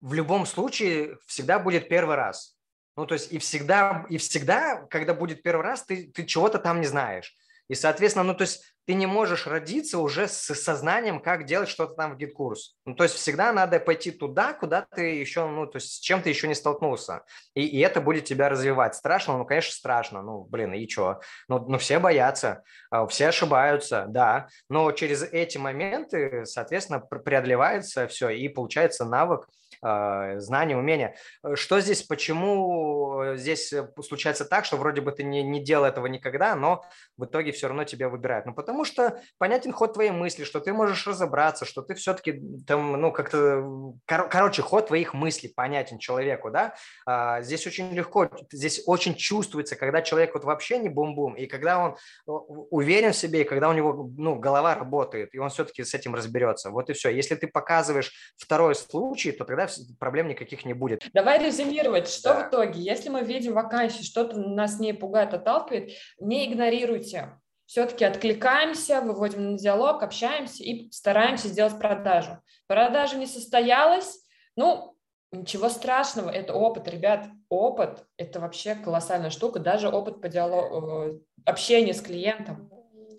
в 0.00 0.12
любом 0.12 0.46
случае 0.46 1.18
всегда 1.26 1.58
будет 1.58 1.88
первый 1.88 2.16
раз. 2.16 2.56
Ну, 2.96 3.06
то 3.06 3.14
есть 3.14 3.32
и 3.32 3.38
всегда, 3.38 4.06
и 4.08 4.18
всегда, 4.18 4.86
когда 4.90 5.14
будет 5.14 5.42
первый 5.42 5.62
раз, 5.62 5.84
ты, 5.84 6.10
ты 6.12 6.24
чего-то 6.24 6.58
там 6.58 6.80
не 6.80 6.86
знаешь. 6.86 7.34
И, 7.68 7.74
соответственно, 7.74 8.24
ну, 8.24 8.34
то 8.34 8.42
есть 8.42 8.62
ты 8.86 8.94
не 8.94 9.06
можешь 9.06 9.46
родиться 9.46 9.98
уже 9.98 10.26
со 10.26 10.54
знанием, 10.54 11.20
как 11.20 11.44
делать 11.44 11.68
что-то 11.68 11.92
там 11.92 12.14
в 12.14 12.16
GetCourse. 12.16 12.76
Ну, 12.86 12.94
то 12.94 13.04
есть 13.04 13.16
всегда 13.16 13.52
надо 13.52 13.78
пойти 13.78 14.10
туда, 14.10 14.54
куда 14.54 14.80
ты 14.80 15.02
еще, 15.16 15.46
ну, 15.46 15.66
то 15.66 15.76
есть 15.76 15.92
с 15.92 15.98
чем 16.00 16.22
ты 16.22 16.30
еще 16.30 16.48
не 16.48 16.54
столкнулся. 16.54 17.22
И, 17.54 17.66
и 17.66 17.78
это 17.80 18.00
будет 18.00 18.24
тебя 18.24 18.48
развивать. 18.48 18.94
Страшно? 18.94 19.36
Ну, 19.36 19.44
конечно, 19.44 19.72
страшно. 19.72 20.22
Ну, 20.22 20.44
блин, 20.44 20.72
и 20.72 20.88
что? 20.88 21.20
Ну, 21.48 21.58
ну, 21.68 21.76
все 21.76 21.98
боятся, 21.98 22.62
а, 22.90 23.06
все 23.06 23.28
ошибаются, 23.28 24.06
да. 24.08 24.48
Но 24.70 24.90
через 24.92 25.22
эти 25.22 25.58
моменты, 25.58 26.46
соответственно, 26.46 27.00
преодолевается 27.00 28.08
все, 28.08 28.30
и 28.30 28.48
получается 28.48 29.04
навык 29.04 29.46
знания, 29.80 30.76
умения. 30.76 31.14
Э, 31.44 31.54
что 31.54 31.80
здесь, 31.80 32.02
почему 32.02 33.22
э, 33.22 33.36
здесь 33.36 33.72
э, 33.72 33.88
случается 34.02 34.44
так, 34.44 34.64
что 34.64 34.76
вроде 34.76 35.00
бы 35.00 35.12
ты 35.12 35.22
не, 35.22 35.42
не 35.42 35.62
делал 35.62 35.84
этого 35.84 36.06
никогда, 36.06 36.54
но 36.54 36.84
в 37.16 37.24
итоге 37.24 37.52
все 37.52 37.68
равно 37.68 37.84
тебя 37.84 38.08
выбирают? 38.08 38.46
Ну, 38.46 38.54
потому 38.54 38.84
что 38.84 39.20
понятен 39.38 39.72
ход 39.72 39.94
твоей 39.94 40.10
мысли, 40.10 40.44
что 40.44 40.60
ты 40.60 40.72
можешь 40.72 41.06
разобраться, 41.06 41.64
что 41.64 41.82
ты 41.82 41.94
все-таки 41.94 42.42
там, 42.66 43.00
ну, 43.00 43.12
как-то, 43.12 43.94
кор- 44.06 44.28
короче, 44.28 44.62
ход 44.62 44.88
твоих 44.88 45.14
мыслей 45.14 45.52
понятен 45.54 45.98
человеку, 45.98 46.50
да? 46.50 46.74
А, 47.06 47.42
здесь 47.42 47.66
очень 47.66 47.92
легко, 47.92 48.30
здесь 48.52 48.82
очень 48.86 49.14
чувствуется, 49.14 49.76
когда 49.76 50.02
человек 50.02 50.34
вот 50.34 50.44
вообще 50.44 50.78
не 50.78 50.88
бум-бум, 50.88 51.34
и 51.34 51.46
когда 51.46 51.78
он 51.78 51.96
уверен 52.26 53.12
в 53.12 53.16
себе, 53.16 53.42
и 53.42 53.44
когда 53.44 53.68
у 53.68 53.72
него, 53.72 54.10
ну, 54.16 54.36
голова 54.36 54.74
работает, 54.74 55.34
и 55.34 55.38
он 55.38 55.50
все-таки 55.50 55.84
с 55.84 55.94
этим 55.94 56.14
разберется. 56.14 56.70
Вот 56.70 56.90
и 56.90 56.92
все. 56.92 57.10
Если 57.10 57.34
ты 57.34 57.46
показываешь 57.46 58.12
второй 58.36 58.74
случай, 58.74 59.32
то 59.32 59.44
тогда 59.44 59.67
проблем 59.98 60.28
никаких 60.28 60.64
не 60.64 60.74
будет. 60.74 61.08
Давай 61.12 61.38
резюмировать, 61.38 62.08
что 62.08 62.34
да. 62.34 62.44
в 62.44 62.48
итоге, 62.48 62.80
если 62.80 63.08
мы 63.08 63.22
видим 63.22 63.54
вакансию, 63.54 64.04
что-то 64.04 64.38
нас 64.38 64.78
не 64.78 64.92
пугает, 64.92 65.34
отталкивает, 65.34 65.92
не 66.20 66.50
игнорируйте. 66.50 67.38
Все-таки 67.66 68.04
откликаемся, 68.04 69.00
выводим 69.02 69.52
на 69.52 69.58
диалог, 69.58 70.02
общаемся 70.02 70.64
и 70.64 70.90
стараемся 70.90 71.48
сделать 71.48 71.78
продажу. 71.78 72.38
Продажа 72.66 73.16
не 73.16 73.26
состоялась, 73.26 74.26
ну, 74.56 74.98
Ничего 75.30 75.68
страшного, 75.68 76.30
это 76.30 76.54
опыт, 76.54 76.88
ребят. 76.88 77.26
Опыт– 77.50 78.06
это 78.16 78.40
вообще 78.40 78.74
колоссальная 78.74 79.28
штука, 79.28 79.58
даже 79.58 79.88
опыт 79.88 80.22
по 80.22 80.28
диалогу, 80.28 80.90
э, 80.90 81.18
общения 81.44 81.92
с 81.92 82.00
клиентом. 82.00 82.70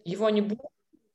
Его 0.06 0.30
не 0.32 0.42
будет, 0.42 0.62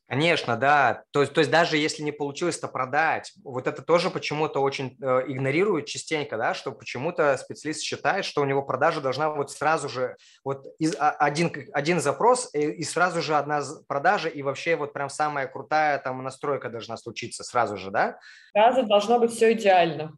Конечно, 0.07 0.57
да. 0.57 1.03
То 1.13 1.23
есть, 1.23 1.33
то 1.33 1.41
есть 1.41 1.51
даже 1.51 1.79
если 1.79 2.03
не 2.03 2.13
получилось 2.13 2.59
то 2.59 2.69
продать, 2.69 3.33
вот 3.43 3.67
это 3.67 3.81
тоже 3.81 4.11
почему-то 4.11 4.61
очень 4.61 4.99
э, 5.01 5.25
игнорируют 5.29 5.87
частенько, 5.87 6.37
да, 6.37 6.53
что 6.53 6.73
почему-то 6.73 7.35
специалист 7.39 7.81
считает, 7.81 8.27
что 8.27 8.43
у 8.43 8.45
него 8.45 8.63
продажа 8.63 9.01
должна 9.01 9.31
вот 9.31 9.51
сразу 9.51 9.89
же, 9.89 10.17
вот 10.45 10.67
из, 10.79 10.95
а, 10.99 11.11
один, 11.11 11.51
один 11.73 12.01
запрос 12.01 12.51
и, 12.55 12.71
и 12.71 12.85
сразу 12.85 13.23
же 13.23 13.35
одна 13.35 13.63
продажа, 13.89 14.29
и 14.29 14.43
вообще 14.43 14.77
вот 14.77 14.93
прям 14.93 15.09
самая 15.09 15.47
крутая 15.47 15.99
там 15.99 16.23
настройка 16.23 16.69
должна 16.69 16.99
случиться 16.99 17.43
сразу 17.43 17.79
же, 17.79 17.91
да? 17.91 18.19
Сразу 18.53 18.83
должно 18.85 19.19
быть 19.19 19.33
все 19.33 19.53
идеально. 19.53 20.13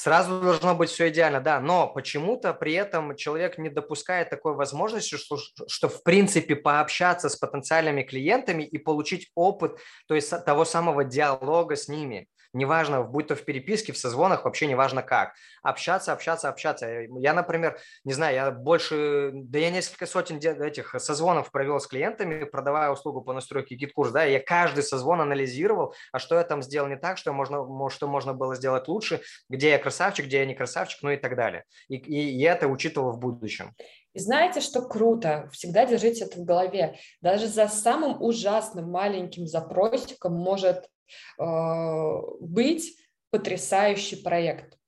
Сразу 0.00 0.40
должно 0.40 0.76
быть 0.76 0.90
все 0.90 1.08
идеально, 1.08 1.40
да, 1.40 1.58
но 1.58 1.88
почему-то 1.88 2.54
при 2.54 2.72
этом 2.74 3.16
человек 3.16 3.58
не 3.58 3.68
допускает 3.68 4.30
такой 4.30 4.54
возможности, 4.54 5.16
что, 5.16 5.38
что 5.66 5.88
в 5.88 6.04
принципе 6.04 6.54
пообщаться 6.54 7.28
с 7.28 7.34
потенциальными 7.34 8.04
клиентами 8.04 8.62
и 8.62 8.78
получить 8.78 9.28
опыт, 9.34 9.76
то 10.06 10.14
есть 10.14 10.32
того 10.44 10.64
самого 10.64 11.02
диалога 11.02 11.74
с 11.74 11.88
ними 11.88 12.28
неважно, 12.52 13.02
будь 13.02 13.28
то 13.28 13.36
в 13.36 13.44
переписке, 13.44 13.92
в 13.92 13.98
созвонах, 13.98 14.44
вообще 14.44 14.66
неважно 14.66 15.02
как. 15.02 15.34
Общаться, 15.62 16.12
общаться, 16.12 16.48
общаться. 16.48 16.86
Я, 17.18 17.34
например, 17.34 17.78
не 18.04 18.12
знаю, 18.12 18.34
я 18.34 18.50
больше, 18.50 19.30
да 19.34 19.58
я 19.58 19.70
несколько 19.70 20.06
сотен 20.06 20.38
этих 20.38 20.94
созвонов 20.98 21.50
провел 21.50 21.80
с 21.80 21.86
клиентами, 21.86 22.44
продавая 22.44 22.90
услугу 22.90 23.22
по 23.22 23.32
настройке 23.32 23.74
GetCourse, 23.74 24.10
да, 24.10 24.24
я 24.24 24.40
каждый 24.40 24.82
созвон 24.82 25.20
анализировал, 25.20 25.94
а 26.12 26.18
что 26.18 26.36
я 26.36 26.44
там 26.44 26.62
сделал 26.62 26.88
не 26.88 26.96
так, 26.96 27.18
что 27.18 27.32
можно, 27.32 27.66
что 27.90 28.06
можно 28.06 28.34
было 28.34 28.54
сделать 28.54 28.88
лучше, 28.88 29.20
где 29.48 29.70
я 29.70 29.78
красавчик, 29.78 30.26
где 30.26 30.38
я 30.38 30.46
не 30.46 30.54
красавчик, 30.54 31.02
ну 31.02 31.10
и 31.10 31.16
так 31.16 31.36
далее. 31.36 31.64
И, 31.88 31.96
и, 31.96 32.38
и 32.38 32.42
это 32.42 32.68
учитывал 32.68 33.12
в 33.12 33.18
будущем. 33.18 33.74
И 34.14 34.20
знаете, 34.20 34.60
что 34.60 34.82
круто? 34.82 35.48
Всегда 35.52 35.86
держите 35.86 36.24
это 36.24 36.38
в 36.38 36.44
голове. 36.44 36.98
Даже 37.20 37.46
за 37.46 37.68
самым 37.68 38.20
ужасным 38.22 38.90
маленьким 38.90 39.46
запросиком 39.46 40.32
может 40.32 40.88
быть 41.38 42.96
потрясающий 43.30 44.16
проект. 44.16 44.78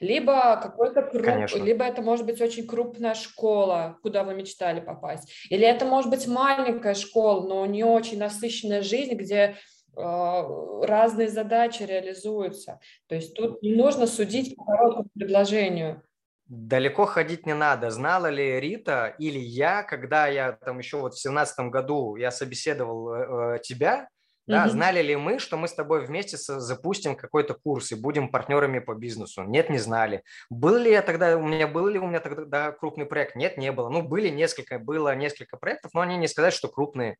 Либо 0.00 0.56
какой-то 0.56 1.02
круп, 1.02 1.62
либо 1.62 1.84
это 1.84 2.00
может 2.00 2.24
быть 2.24 2.40
очень 2.40 2.66
крупная 2.66 3.14
школа, 3.14 3.98
куда 4.02 4.24
вы 4.24 4.34
мечтали 4.34 4.80
попасть. 4.80 5.30
Или 5.50 5.66
это 5.66 5.84
может 5.84 6.10
быть 6.10 6.26
маленькая 6.26 6.94
школа, 6.94 7.46
но 7.46 7.66
не 7.66 7.84
очень 7.84 8.18
насыщенная 8.18 8.80
жизнь, 8.82 9.14
где 9.14 9.38
э, 9.38 9.54
разные 9.96 11.28
задачи 11.28 11.82
реализуются. 11.82 12.80
То 13.08 13.14
есть 13.14 13.34
тут 13.34 13.62
не 13.62 13.74
нужно 13.74 14.06
судить 14.06 14.56
по 14.56 14.64
короткому 14.64 15.08
предложению. 15.14 16.02
Далеко 16.46 17.04
ходить 17.04 17.44
не 17.44 17.54
надо. 17.54 17.90
Знала 17.90 18.28
ли 18.28 18.58
Рита 18.58 19.14
или 19.18 19.38
я, 19.38 19.82
когда 19.82 20.28
я 20.28 20.52
там 20.52 20.78
еще 20.78 20.96
вот 20.96 21.12
в 21.12 21.20
семнадцатом 21.20 21.70
году 21.70 22.16
я 22.16 22.30
собеседовал 22.30 23.12
э, 23.12 23.56
э 23.56 23.58
тебя, 23.62 24.08
да, 24.50 24.64
угу. 24.64 24.70
знали 24.70 25.02
ли 25.02 25.16
мы, 25.16 25.38
что 25.38 25.56
мы 25.56 25.68
с 25.68 25.74
тобой 25.74 26.04
вместе 26.04 26.36
запустим 26.36 27.16
какой-то 27.16 27.54
курс 27.54 27.92
и 27.92 27.94
будем 27.94 28.28
партнерами 28.28 28.78
по 28.80 28.94
бизнесу? 28.94 29.44
Нет, 29.44 29.70
не 29.70 29.78
знали. 29.78 30.22
Был 30.50 30.76
ли 30.76 30.90
я 30.90 31.02
тогда, 31.02 31.36
у 31.36 31.46
меня 31.46 31.66
был 31.66 31.86
ли 31.86 31.98
у 31.98 32.06
меня 32.06 32.20
тогда 32.20 32.72
крупный 32.72 33.06
проект? 33.06 33.36
Нет, 33.36 33.56
не 33.56 33.72
было. 33.72 33.88
Ну, 33.88 34.02
были 34.02 34.28
несколько, 34.28 34.78
было 34.78 35.14
несколько 35.14 35.56
проектов, 35.56 35.92
но 35.94 36.00
они 36.00 36.16
не 36.16 36.28
сказать, 36.28 36.52
что 36.52 36.68
крупные. 36.68 37.16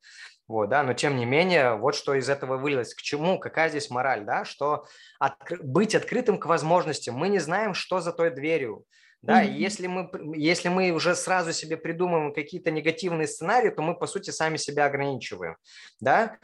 Вот, 0.48 0.68
да, 0.68 0.82
но 0.82 0.94
тем 0.94 1.16
не 1.16 1.26
менее, 1.26 1.76
вот 1.76 1.94
что 1.94 2.14
из 2.14 2.28
этого 2.28 2.56
вылилось. 2.56 2.94
К 2.94 3.00
чему? 3.00 3.38
Какая 3.38 3.68
здесь 3.68 3.88
мораль, 3.88 4.24
да? 4.24 4.44
Что 4.44 4.84
откры- 5.22 5.62
быть 5.62 5.94
открытым 5.94 6.38
к 6.38 6.46
возможностям. 6.46 7.14
Мы 7.14 7.28
не 7.28 7.38
знаем, 7.38 7.72
что 7.72 8.00
за 8.00 8.12
той 8.12 8.30
дверью. 8.30 8.84
Да, 9.22 9.44
mm-hmm. 9.44 9.52
если 9.52 9.86
мы, 9.86 10.10
если 10.34 10.68
мы 10.70 10.90
уже 10.92 11.14
сразу 11.14 11.52
себе 11.52 11.76
придумываем 11.76 12.32
какие-то 12.32 12.70
негативные 12.70 13.28
сценарии, 13.28 13.68
то 13.68 13.82
мы, 13.82 13.94
по 13.94 14.06
сути, 14.06 14.30
сами 14.30 14.56
себя 14.56 14.86
ограничиваем. 14.86 15.56
Да? 16.00 16.38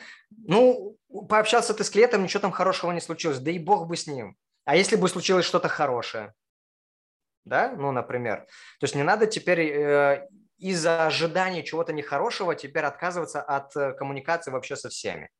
Ну, 0.46 0.96
пообщался 1.28 1.72
ты 1.72 1.84
с 1.84 1.90
клиентом, 1.90 2.22
ничего 2.22 2.42
там 2.42 2.52
хорошего 2.52 2.92
не 2.92 3.00
случилось, 3.00 3.38
да 3.38 3.50
и 3.50 3.58
бог 3.58 3.86
бы 3.88 3.96
с 3.96 4.06
ним. 4.06 4.36
А 4.66 4.76
если 4.76 4.96
бы 4.96 5.08
случилось 5.08 5.46
что-то 5.46 5.68
хорошее? 5.68 6.34
Да, 7.44 7.72
ну, 7.76 7.92
например. 7.92 8.40
То 8.80 8.84
есть 8.84 8.94
не 8.94 9.04
надо 9.04 9.26
теперь 9.26 9.60
э, 9.60 10.28
из-за 10.58 11.06
ожидания 11.06 11.62
чего-то 11.62 11.92
нехорошего 11.92 12.54
теперь 12.54 12.84
отказываться 12.84 13.40
от 13.40 13.74
э, 13.76 13.92
коммуникации 13.92 14.50
вообще 14.50 14.76
со 14.76 14.88
всеми. 14.88 15.30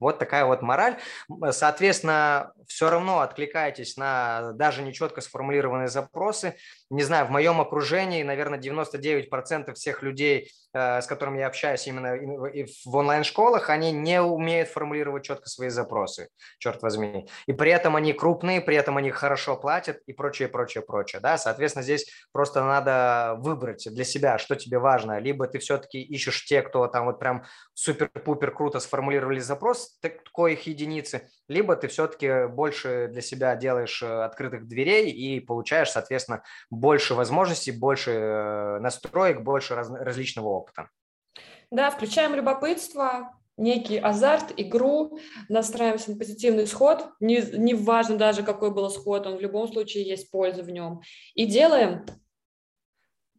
Вот 0.00 0.18
такая 0.18 0.44
вот 0.44 0.62
мораль. 0.62 0.98
Соответственно, 1.50 2.52
все 2.66 2.90
равно 2.90 3.20
откликаетесь 3.20 3.96
на 3.96 4.52
даже 4.52 4.82
нечетко 4.82 5.20
сформулированные 5.20 5.88
запросы. 5.88 6.56
Не 6.92 7.04
знаю, 7.04 7.24
в 7.24 7.30
моем 7.30 7.58
окружении, 7.58 8.22
наверное, 8.22 8.58
99% 8.58 9.72
всех 9.72 10.02
людей, 10.02 10.50
э, 10.74 11.00
с 11.00 11.06
которыми 11.06 11.38
я 11.38 11.46
общаюсь 11.46 11.86
именно 11.86 12.18
в 12.84 12.94
онлайн-школах, 12.94 13.70
они 13.70 13.92
не 13.92 14.20
умеют 14.20 14.68
формулировать 14.68 15.24
четко 15.24 15.48
свои 15.48 15.70
запросы, 15.70 16.28
черт 16.58 16.82
возьми. 16.82 17.26
И 17.46 17.54
при 17.54 17.70
этом 17.70 17.96
они 17.96 18.12
крупные, 18.12 18.60
при 18.60 18.76
этом 18.76 18.98
они 18.98 19.10
хорошо 19.10 19.56
платят 19.56 20.02
и 20.04 20.12
прочее, 20.12 20.48
прочее, 20.48 20.82
прочее. 20.82 21.20
Да? 21.22 21.38
Соответственно, 21.38 21.82
здесь 21.82 22.12
просто 22.30 22.62
надо 22.62 23.36
выбрать 23.38 23.88
для 23.90 24.04
себя, 24.04 24.36
что 24.36 24.54
тебе 24.54 24.78
важно. 24.78 25.18
Либо 25.18 25.46
ты 25.46 25.60
все-таки 25.60 26.02
ищешь 26.02 26.44
те, 26.44 26.60
кто 26.60 26.88
там 26.88 27.06
вот 27.06 27.18
прям 27.18 27.46
супер-пупер 27.72 28.50
круто 28.50 28.80
сформулировали 28.80 29.38
запрос, 29.38 29.98
такой 30.02 30.52
их 30.52 30.66
единицы, 30.66 31.26
либо 31.48 31.74
ты 31.74 31.88
все-таки 31.88 32.48
больше 32.48 33.08
для 33.10 33.22
себя 33.22 33.56
делаешь 33.56 34.02
э, 34.02 34.24
открытых 34.24 34.68
дверей 34.68 35.10
и 35.10 35.40
получаешь, 35.40 35.90
соответственно, 35.90 36.42
больше 36.82 37.14
возможностей, 37.14 37.70
больше 37.70 38.10
э, 38.10 38.78
настроек, 38.80 39.42
больше 39.42 39.76
раз, 39.76 39.88
различного 39.88 40.48
опыта. 40.48 40.90
Да, 41.70 41.90
включаем 41.90 42.34
любопытство, 42.34 43.38
некий 43.56 43.98
азарт, 43.98 44.52
игру, 44.56 45.18
настраиваемся 45.48 46.10
на 46.10 46.18
позитивный 46.18 46.64
исход, 46.64 47.06
не, 47.20 47.40
не 47.56 47.74
важно 47.74 48.16
даже, 48.16 48.42
какой 48.42 48.72
был 48.72 48.88
исход, 48.88 49.26
он 49.26 49.36
в 49.36 49.40
любом 49.40 49.68
случае 49.72 50.02
есть 50.04 50.30
польза 50.32 50.64
в 50.64 50.70
нем. 50.70 51.02
И 51.34 51.46
делаем 51.46 52.04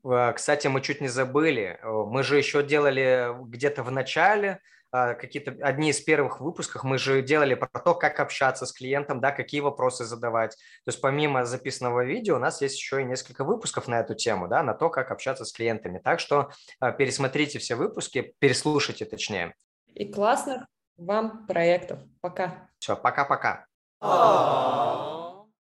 э, 0.05 0.33
кстати, 0.33 0.67
мы 0.67 0.79
чуть 0.79 1.01
не 1.01 1.09
забыли. 1.09 1.79
Мы 1.83 2.23
же 2.23 2.37
еще 2.37 2.63
делали 2.63 3.27
где-то 3.49 3.83
в 3.83 3.91
начале 3.91 4.61
какие-то 4.93 5.55
одни 5.65 5.89
из 5.89 5.99
первых 6.01 6.39
выпусков 6.39 6.83
мы 6.83 6.99
же 6.99 7.23
делали 7.23 7.55
про 7.55 7.67
то, 7.79 7.95
как 7.95 8.19
общаться 8.19 8.67
с 8.67 8.71
клиентом, 8.71 9.19
да, 9.19 9.31
какие 9.31 9.59
вопросы 9.59 10.05
задавать. 10.05 10.51
То 10.85 10.89
есть 10.89 11.01
помимо 11.01 11.45
записанного 11.45 12.05
видео 12.05 12.35
у 12.35 12.39
нас 12.39 12.61
есть 12.61 12.77
еще 12.77 13.01
и 13.01 13.05
несколько 13.05 13.43
выпусков 13.43 13.87
на 13.87 13.99
эту 13.99 14.13
тему, 14.13 14.47
да, 14.47 14.61
на 14.61 14.73
то, 14.73 14.89
как 14.89 15.11
общаться 15.11 15.45
с 15.45 15.51
клиентами. 15.51 15.99
Так 15.99 16.19
что 16.19 16.51
а, 16.79 16.91
пересмотрите 16.91 17.57
все 17.57 17.75
выпуски, 17.75 18.35
переслушайте 18.37 19.05
точнее. 19.05 19.55
И 19.95 20.11
классных 20.11 20.65
вам 20.97 21.47
проектов. 21.47 21.99
Пока. 22.21 22.69
Все, 22.79 22.95
пока-пока. 22.95 23.65